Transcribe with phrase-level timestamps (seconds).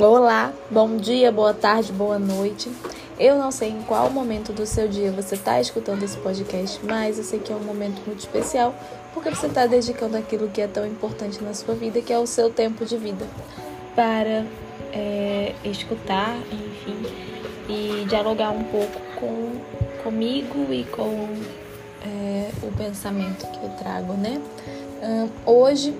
[0.00, 2.70] Olá, bom dia, boa tarde, boa noite.
[3.18, 7.18] Eu não sei em qual momento do seu dia você está escutando esse podcast, mas
[7.18, 8.72] eu sei que é um momento muito especial
[9.12, 12.28] porque você está dedicando aquilo que é tão importante na sua vida, que é o
[12.28, 13.26] seu tempo de vida,
[13.96, 14.46] para
[14.92, 17.02] é, escutar, enfim,
[17.68, 19.50] e dialogar um pouco com
[20.04, 21.28] comigo e com
[22.06, 24.40] é, o pensamento que eu trago, né?
[25.46, 25.94] hoje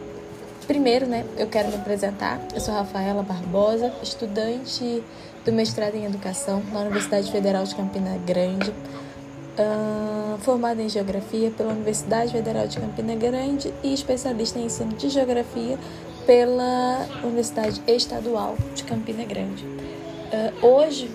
[0.69, 2.39] Primeiro, né, eu quero me apresentar.
[2.55, 5.03] Eu sou Rafaela Barbosa, estudante
[5.43, 11.73] do mestrado em Educação na Universidade Federal de Campina Grande, uh, formada em Geografia pela
[11.73, 15.79] Universidade Federal de Campina Grande e especialista em ensino de Geografia
[16.27, 19.65] pela Universidade Estadual de Campina Grande.
[19.65, 21.11] Uh, hoje,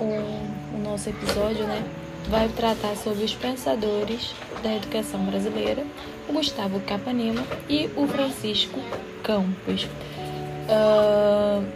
[0.00, 1.84] o, o nosso episódio, né,
[2.28, 4.34] vai tratar sobre os pensadores
[4.64, 5.84] da educação brasileira,
[6.30, 8.80] o Gustavo Capanema e o Francisco
[9.22, 9.84] Campos.
[10.68, 11.66] Uh,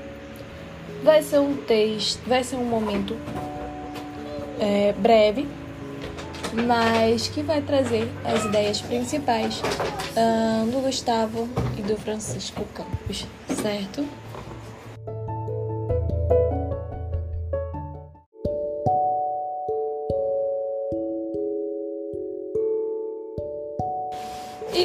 [1.02, 3.16] vai ser um texto, vai ser um momento
[4.60, 5.46] é, breve,
[6.66, 14.06] mas que vai trazer as ideias principais uh, do Gustavo e do Francisco Campos, certo?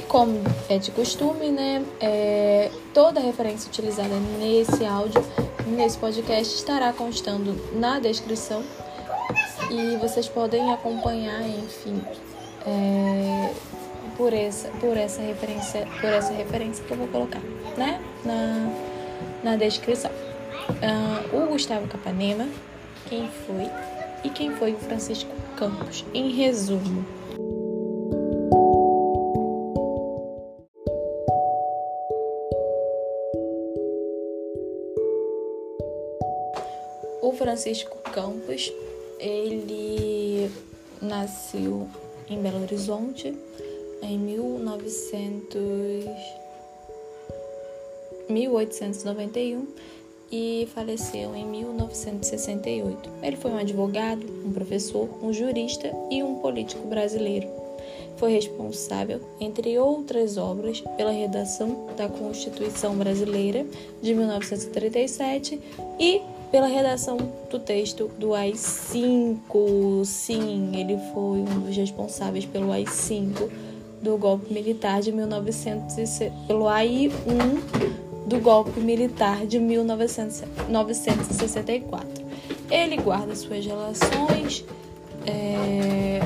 [0.09, 5.23] Como é de costume, né, é, toda referência utilizada nesse áudio,
[5.67, 8.63] nesse podcast, estará constando na descrição
[9.69, 12.01] e vocês podem acompanhar, enfim,
[12.65, 13.53] é,
[14.17, 17.41] por essa, por essa referência, por essa referência que eu vou colocar,
[17.77, 20.11] né, na, na descrição.
[20.69, 22.47] Uh, o Gustavo Capanema,
[23.07, 23.69] quem foi
[24.23, 27.18] e quem foi o Francisco Campos, em resumo.
[37.21, 38.71] O Francisco Campos,
[39.19, 40.49] ele
[41.01, 41.87] nasceu
[42.29, 43.35] em Belo Horizonte
[44.01, 46.05] em 1900,
[48.29, 49.67] 1891
[50.31, 53.09] e faleceu em 1968.
[53.21, 57.47] Ele foi um advogado, um professor, um jurista e um político brasileiro.
[58.15, 63.65] Foi responsável, entre outras obras, pela redação da Constituição Brasileira
[64.01, 65.59] de 1937
[65.99, 67.17] e pela redação
[67.49, 70.05] do texto do AI-5.
[70.05, 73.49] Sim, ele foi um dos responsáveis pelo AI-5
[74.01, 77.11] do golpe militar de 1900 pelo AI-1
[78.25, 82.07] do golpe militar de 1964.
[82.69, 84.63] Ele guarda suas relações,
[85.25, 86.19] é,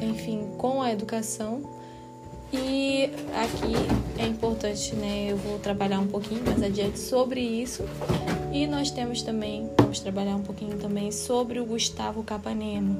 [0.00, 1.81] enfim, com a educação
[2.52, 5.28] e aqui é importante, né?
[5.30, 7.84] Eu vou trabalhar um pouquinho mais adiante sobre isso.
[8.52, 12.94] E nós temos também, vamos trabalhar um pouquinho também sobre o Gustavo Capanema,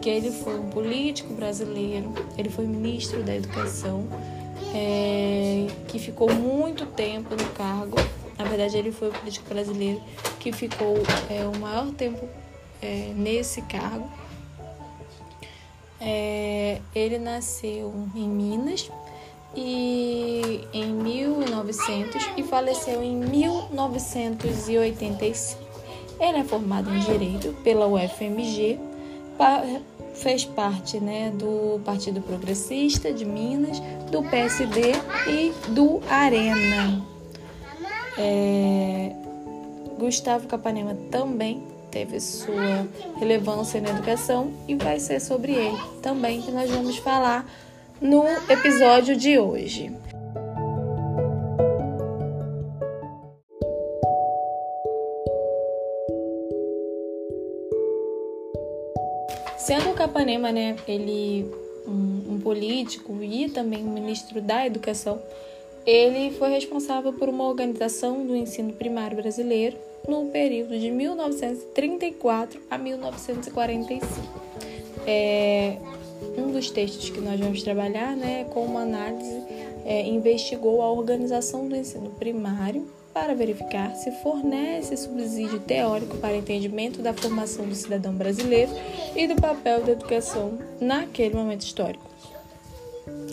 [0.00, 4.06] que ele foi um político brasileiro, ele foi ministro da Educação,
[4.74, 7.96] é, que ficou muito tempo no cargo.
[8.38, 10.00] Na verdade, ele foi o político brasileiro
[10.40, 10.96] que ficou
[11.28, 12.26] é, o maior tempo
[12.80, 14.10] é, nesse cargo
[16.00, 18.90] é, ele nasceu em Minas
[19.54, 25.66] e em 1900 e faleceu em 1985.
[26.20, 28.78] Ele é formado em Direito pela UFMG,
[30.14, 33.80] fez parte né, do Partido Progressista de Minas,
[34.10, 34.92] do PSD
[35.28, 37.04] e do Arena.
[38.18, 39.12] É,
[39.98, 42.86] Gustavo Capanema também teve sua
[43.18, 47.46] relevância na educação e vai ser sobre ele também que nós vamos falar
[48.00, 49.92] no episódio de hoje.
[59.58, 61.50] Sendo o Capanema, né, ele
[61.86, 65.20] um, um político e também um ministro da educação,
[65.84, 69.76] ele foi responsável por uma organização do ensino primário brasileiro
[70.08, 74.06] no período de 1934 a 1945.
[75.06, 75.76] É,
[76.36, 79.42] um dos textos que nós vamos trabalhar, né, com uma análise,
[79.84, 87.00] é, investigou a organização do ensino primário para verificar se fornece subsídio teórico para entendimento
[87.00, 88.70] da formação do cidadão brasileiro
[89.14, 92.04] e do papel da educação naquele momento histórico.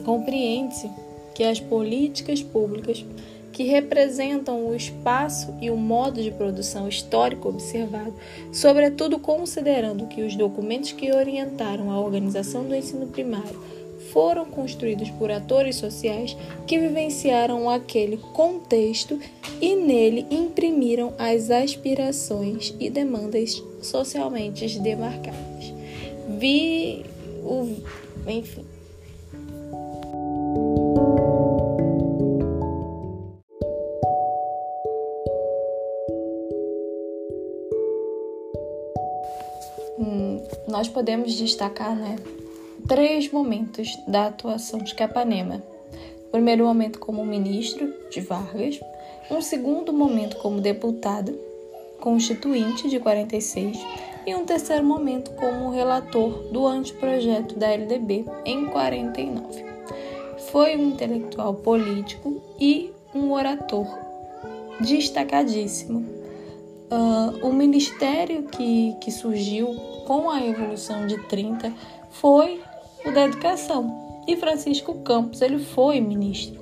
[0.06, 0.90] Compreende-se
[1.36, 3.04] que as políticas públicas
[3.54, 8.14] que representam o espaço e o modo de produção histórico observado,
[8.52, 13.62] sobretudo considerando que os documentos que orientaram a organização do ensino primário
[14.12, 16.36] foram construídos por atores sociais
[16.68, 19.20] que vivenciaram aquele contexto
[19.62, 25.74] e nele imprimiram as aspirações e demandas socialmente demarcadas.
[26.40, 27.06] Vi
[27.44, 27.76] o.
[28.28, 28.73] Enfim.
[40.94, 42.16] Podemos destacar, né,
[42.88, 45.64] três momentos da atuação de Capanema.
[46.28, 48.80] O primeiro momento como ministro de Vargas,
[49.30, 51.38] um segundo momento como deputado
[52.00, 53.78] constituinte de 46
[54.26, 59.66] e um terceiro momento como relator do anteprojeto da LDB em 49.
[60.52, 63.88] Foi um intelectual político e um orator
[64.80, 66.06] destacadíssimo.
[66.92, 71.74] Uh, o ministério que, que surgiu com a Revolução de 30
[72.10, 72.62] foi
[73.06, 76.62] o da Educação e Francisco Campos ele foi ministro.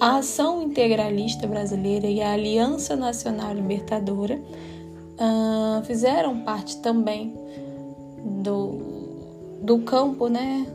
[0.00, 7.34] A Ação Integralista Brasileira e a Aliança Nacional Libertadora uh, fizeram parte também
[8.42, 8.78] do,
[9.62, 10.66] do campo, né,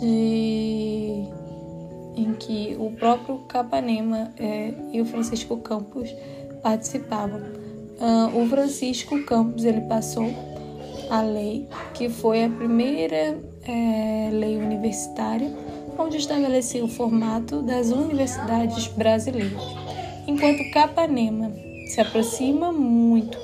[0.00, 1.24] de,
[2.16, 6.12] em que o próprio Capanema é, e o Francisco Campos
[6.62, 7.40] participavam.
[8.00, 10.28] Uh, o Francisco Campos ele passou
[11.12, 15.54] a lei que foi a primeira é, lei universitária
[15.98, 19.62] onde estabelecia o formato das universidades brasileiras,
[20.26, 21.52] enquanto Capanema
[21.86, 23.38] se aproxima muito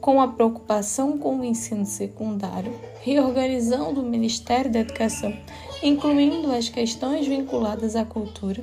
[0.00, 5.36] com a preocupação com o ensino secundário, reorganizando o Ministério da Educação,
[5.82, 8.62] incluindo as questões vinculadas à cultura,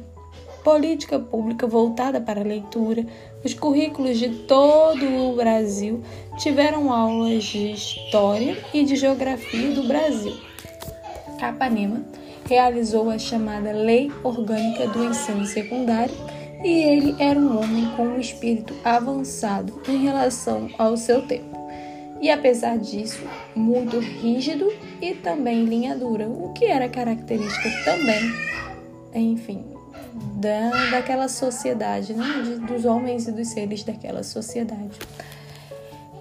[0.66, 3.06] política pública voltada para a leitura,
[3.44, 6.02] os currículos de todo o Brasil
[6.40, 10.36] tiveram aulas de história e de geografia do Brasil.
[11.40, 12.04] Capanema
[12.50, 16.16] realizou a chamada Lei Orgânica do Ensino Secundário
[16.64, 21.56] e ele era um homem com um espírito avançado em relação ao seu tempo.
[22.20, 23.22] E apesar disso,
[23.56, 28.34] muito rígido e também linha dura, o que era característica também,
[29.14, 29.75] enfim,
[30.36, 32.26] da, daquela sociedade, né?
[32.44, 34.98] De, dos homens e dos seres daquela sociedade.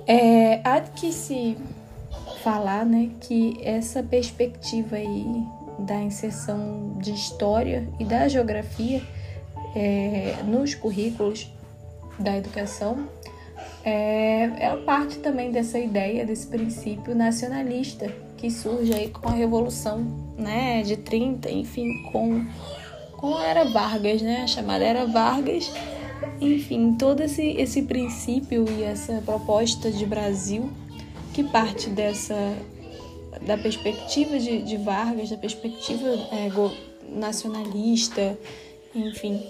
[0.07, 1.57] É, há que se
[2.43, 5.43] falar né, que essa perspectiva aí
[5.79, 9.03] da inserção de história e da geografia
[9.75, 11.51] é, nos currículos
[12.19, 13.09] da educação
[13.83, 20.05] é, é parte também dessa ideia, desse princípio nacionalista que surge aí com a Revolução
[20.37, 22.45] né, de 30, enfim, com,
[23.25, 25.73] com a Era Vargas, né, a chamada Era Vargas.
[26.43, 30.71] Enfim, todo esse, esse princípio e essa proposta de Brasil
[31.33, 32.37] que parte dessa
[33.47, 36.51] da perspectiva de, de Vargas, da perspectiva é,
[37.09, 38.39] nacionalista,
[38.95, 39.43] enfim,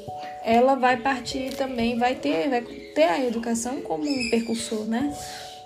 [0.44, 5.12] ela vai partir também, vai ter, vai ter a educação como um percursor, né?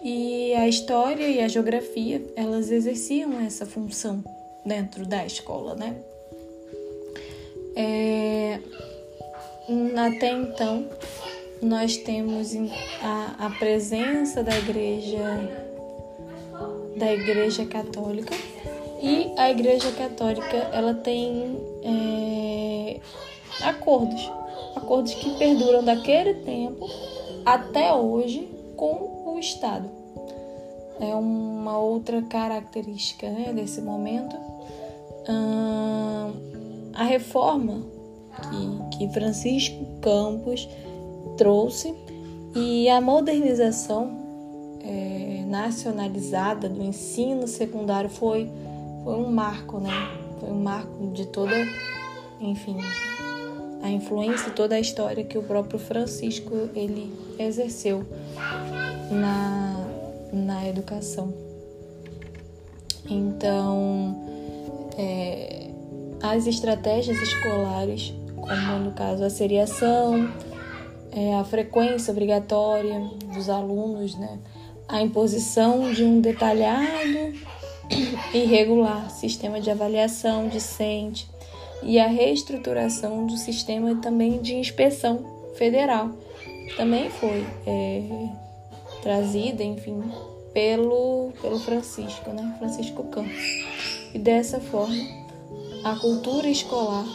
[0.02, 4.24] E a história e a geografia, elas exerciam essa função
[4.64, 5.94] dentro da escola, né?
[7.76, 8.58] É,
[10.06, 10.86] até então,
[11.62, 12.54] nós temos
[13.02, 15.68] a, a presença da igreja
[16.96, 18.34] da igreja católica
[19.00, 23.00] e a igreja católica ela tem é,
[23.62, 24.28] acordos
[24.74, 26.88] acordos que perduram daquele tempo
[27.44, 29.88] até hoje com o Estado.
[31.00, 34.36] É uma outra característica né, desse momento.
[35.28, 36.32] Hum,
[36.98, 37.80] a reforma
[38.90, 40.68] que, que Francisco Campos
[41.36, 41.94] trouxe
[42.56, 44.18] e a modernização
[44.82, 48.50] é, nacionalizada do ensino secundário foi,
[49.04, 49.92] foi um marco, né?
[50.40, 51.54] Foi um marco de toda,
[52.40, 52.76] enfim,
[53.80, 58.04] a influência toda a história que o próprio Francisco ele exerceu
[59.08, 59.86] na,
[60.32, 61.32] na educação.
[63.08, 64.16] Então,
[64.96, 65.67] é,
[66.22, 70.32] as estratégias escolares, como no caso a seriação,
[71.12, 73.00] é, a frequência obrigatória
[73.32, 74.38] dos alunos, né,
[74.88, 77.34] a imposição de um detalhado
[78.32, 81.28] e regular sistema de avaliação discente,
[81.82, 86.10] e a reestruturação do sistema também de inspeção federal
[86.76, 88.28] também foi é,
[89.02, 90.02] trazida, enfim,
[90.52, 92.54] pelo, pelo Francisco, né?
[92.58, 93.42] Francisco Campos.
[94.14, 94.96] E dessa forma,
[95.84, 97.06] a cultura escolar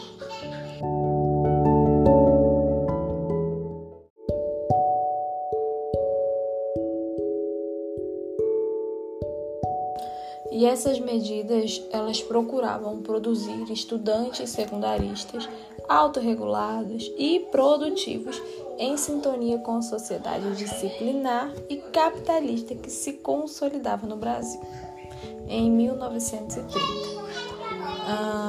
[10.54, 15.48] E essas medidas, elas procuravam produzir estudantes secundaristas
[15.88, 18.40] autorregulados e produtivos
[18.78, 24.60] em sintonia com a sociedade disciplinar e capitalista que se consolidava no Brasil
[25.48, 26.78] em 1930.
[28.06, 28.43] Ah,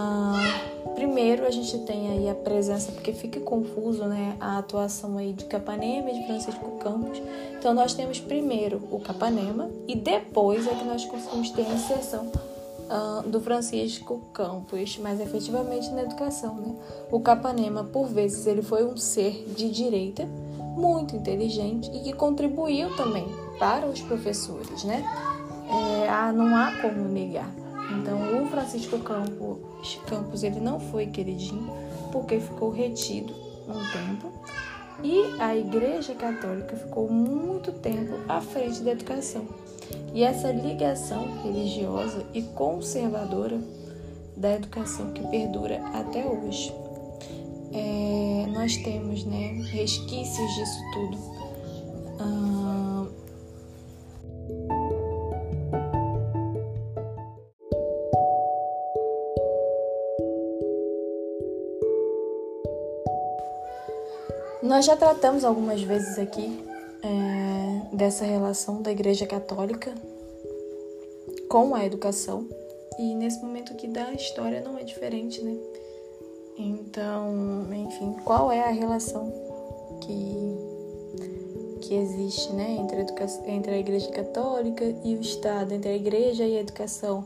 [1.16, 5.46] primeiro a gente tem aí a presença, porque fica confuso né, a atuação aí de
[5.46, 7.22] Capanema e de Francisco Campos.
[7.58, 12.30] Então nós temos primeiro o Capanema e depois é que nós conseguimos ter a inserção
[12.90, 16.56] uh, do Francisco Campos, mas efetivamente na educação.
[16.56, 16.76] Né?
[17.10, 20.28] O Capanema, por vezes, ele foi um ser de direita,
[20.76, 23.26] muito inteligente e que contribuiu também
[23.58, 25.02] para os professores, né?
[25.70, 27.50] É, não há como negar.
[27.92, 31.70] Então, o Francisco Campos, Campos ele não foi queridinho
[32.12, 33.34] porque ficou retido
[33.68, 34.32] um tempo
[35.04, 39.46] e a Igreja Católica ficou muito tempo à frente da educação.
[40.14, 43.60] E essa ligação religiosa e conservadora
[44.36, 46.74] da educação que perdura até hoje.
[47.74, 51.18] É, nós temos né, resquícios disso tudo.
[52.20, 52.55] Ah,
[64.76, 66.62] nós já tratamos algumas vezes aqui
[67.02, 69.96] é, dessa relação da Igreja Católica
[71.48, 72.46] com a educação.
[73.00, 75.56] E nesse momento aqui da história não é diferente, né?
[76.58, 79.32] Então, enfim, qual é a relação
[80.02, 85.90] que, que existe né, entre, a educação, entre a Igreja Católica e o Estado, entre
[85.90, 87.26] a Igreja e a educação?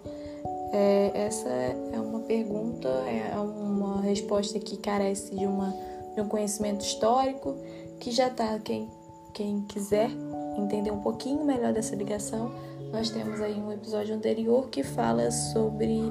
[0.71, 5.75] É, essa é uma pergunta, é uma resposta que carece de, uma,
[6.15, 7.55] de um conhecimento histórico,
[7.99, 8.89] que já está, quem,
[9.33, 10.09] quem quiser
[10.57, 12.51] entender um pouquinho melhor dessa ligação,
[12.91, 16.01] nós temos aí um episódio anterior que fala sobre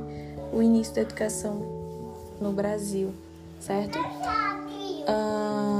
[0.52, 1.60] o início da educação
[2.40, 3.12] no Brasil,
[3.60, 3.98] certo?
[5.08, 5.77] Um...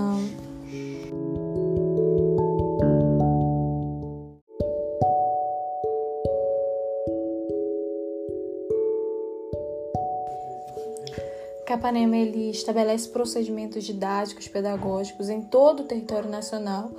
[11.68, 16.90] Capanema ele estabelece procedimentos didáticos, pedagógicos em todo o território nacional,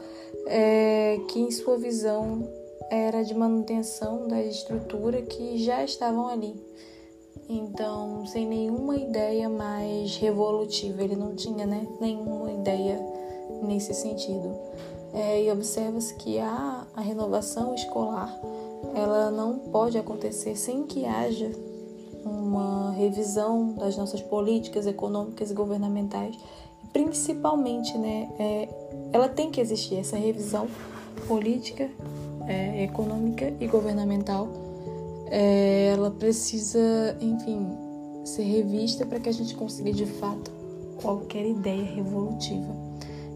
[0.45, 2.47] é, que em sua visão
[2.91, 6.53] era de manutenção da estrutura que já estavam ali.
[7.49, 13.03] Então, sem nenhuma ideia mais revolutiva, ele não tinha né, nenhuma ideia
[13.63, 14.55] nesse sentido.
[15.15, 18.39] É, e observa-se que a, a renovação escolar
[18.93, 21.49] ela não pode acontecer sem que haja
[22.29, 26.37] uma revisão das nossas políticas econômicas e governamentais.
[26.93, 28.69] Principalmente, né, é,
[29.11, 30.67] ela tem que existir essa revisão
[31.27, 31.89] política
[32.47, 34.47] é, econômica e governamental,
[35.27, 37.67] é, ela precisa, enfim,
[38.25, 40.51] ser revista para que a gente consiga de fato
[41.01, 42.75] qualquer ideia revolutiva.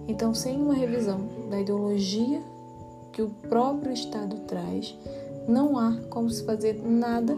[0.07, 2.41] Então, sem uma revisão da ideologia
[3.11, 4.97] que o próprio Estado traz,
[5.47, 7.37] não há como se fazer nada,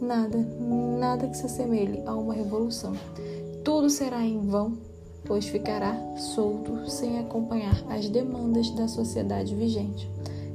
[0.00, 2.94] nada, nada que se assemelhe a uma revolução.
[3.64, 4.78] Tudo será em vão,
[5.24, 10.08] pois ficará solto sem acompanhar as demandas da sociedade vigente.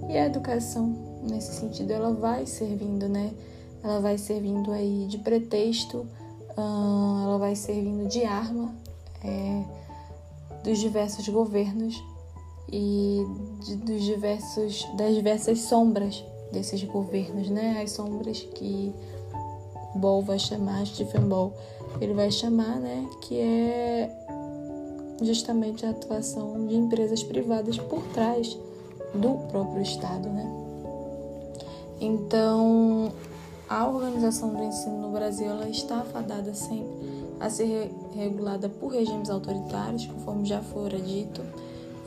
[0.10, 0.96] E a educação,
[1.30, 3.32] nesse sentido, ela vai servindo, né?
[3.84, 6.06] Ela vai servindo aí de pretexto,
[6.58, 8.74] ela vai servindo de arma
[9.24, 9.64] é,
[10.64, 12.02] dos diversos governos
[12.72, 13.26] e
[13.62, 17.82] de, dos diversos, das diversas sombras desses governos, né?
[17.84, 18.94] As sombras que
[19.96, 21.54] Ball vai chamar, Stephen Ball,
[22.02, 23.08] ele vai chamar, né?
[23.22, 24.10] Que é
[25.22, 28.58] justamente a atuação de empresas privadas por trás
[29.14, 30.52] do próprio Estado, né?
[32.02, 33.12] Então,
[33.70, 39.30] a organização do ensino no Brasil ela está afadada sempre a ser regulada por regimes
[39.30, 41.42] autoritários, conforme já fora dito,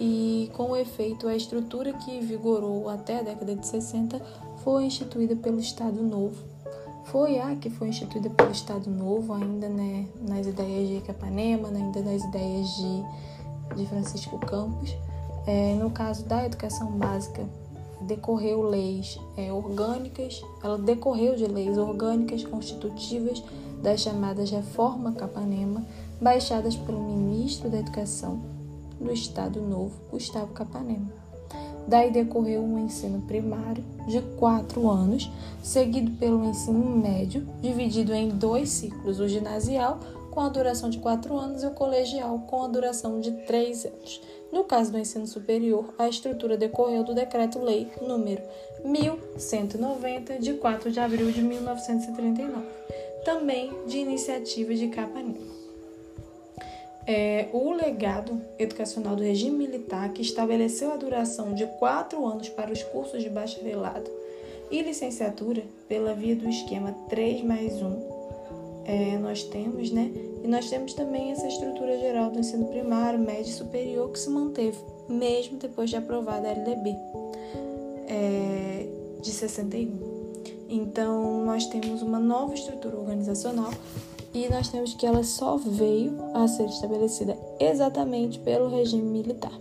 [0.01, 4.21] e com efeito a estrutura que vigorou até a década de 60
[4.63, 6.56] foi instituída pelo Estado Novo.
[7.07, 12.01] Foi a que foi instituída pelo Estado Novo, ainda né, nas ideias de Capanema, ainda
[12.03, 14.97] nas ideias de, de Francisco Campos,
[15.47, 17.47] é, no caso da educação básica,
[18.01, 23.43] decorreu leis é, orgânicas, ela decorreu de leis orgânicas constitutivas
[23.81, 25.87] das chamadas Reforma Capanema,
[26.21, 28.43] baixadas pelo ministro da Educação
[29.01, 31.26] do Estado Novo, Gustavo Capanema.
[31.87, 35.31] Daí decorreu um ensino primário de quatro anos,
[35.63, 40.01] seguido pelo ensino médio, dividido em dois ciclos: o ginasial,
[40.31, 44.21] com a duração de quatro anos, e o colegial, com a duração de três anos
[44.53, 48.43] No caso do ensino superior, a estrutura decorreu do Decreto-Lei número
[48.85, 52.67] 1190, de 4 de abril de 1939,
[53.25, 55.56] também de iniciativa de Capanema.
[57.07, 62.73] É, o legado educacional do regime militar, que estabeleceu a duração de quatro anos para
[62.73, 64.11] os cursos de bacharelado
[64.71, 68.17] e licenciatura pela via do esquema 3 mais 1,
[68.87, 70.11] é, nós temos, né?
[70.43, 74.31] E nós temos também essa estrutura geral do ensino primário, médio e superior que se
[74.31, 76.97] manteve, mesmo depois de aprovada a LDB
[78.09, 78.87] é,
[79.21, 80.17] de 61.
[80.69, 83.71] Então, nós temos uma nova estrutura organizacional
[84.37, 89.53] e nós temos que ela só veio a ser estabelecida exatamente pelo regime militar.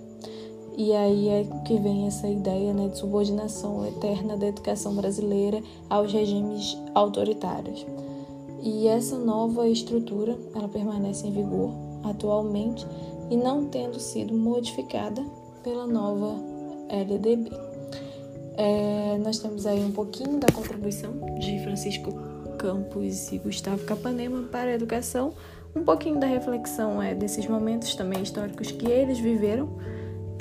[0.78, 6.12] E aí é que vem essa ideia né, de subordinação eterna da educação brasileira aos
[6.12, 7.86] regimes autoritários.
[8.62, 11.72] E essa nova estrutura, ela permanece em vigor
[12.04, 12.86] atualmente
[13.30, 15.24] e não tendo sido modificada
[15.64, 16.36] pela nova
[16.90, 17.50] LDB.
[18.58, 22.25] É, nós temos aí um pouquinho da contribuição de Francisco
[22.66, 25.36] Campos e Gustavo Capanema para a educação,
[25.76, 29.78] um pouquinho da reflexão é desses momentos também históricos que eles viveram,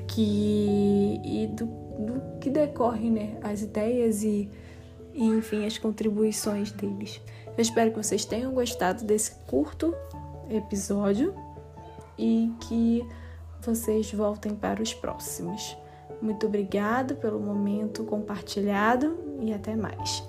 [0.09, 4.49] que e do, do que decorre, né, as ideias e,
[5.12, 7.21] e enfim as contribuições deles.
[7.49, 9.95] Eu espero que vocês tenham gostado desse curto
[10.49, 11.35] episódio
[12.19, 13.07] e que
[13.61, 15.76] vocês voltem para os próximos.
[16.23, 20.23] Muito obrigado pelo momento compartilhado e até mais.